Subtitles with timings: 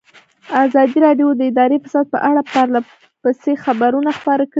[0.63, 2.79] ازادي راډیو د اداري فساد په اړه پرله
[3.21, 4.49] پسې خبرونه خپاره کړي.